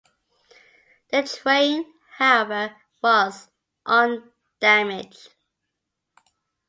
The 1.11 1.21
train, 1.21 1.85
however, 2.17 2.75
was 3.03 3.51
undamaged. 3.85 5.29